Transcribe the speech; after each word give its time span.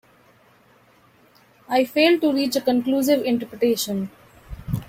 I 1.69 1.85
failed 1.85 2.21
to 2.21 2.33
reach 2.33 2.55
a 2.55 2.61
conclusive 2.61 3.23
interpretation. 3.23 4.09